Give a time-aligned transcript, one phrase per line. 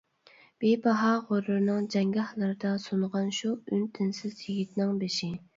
[0.63, 5.35] بىباھا غۇرۇرنىڭ جەڭگاھلىرىدا، سۇنغان شۇ ئۈن-تىنسىز يىگىتنىڭ بېشى.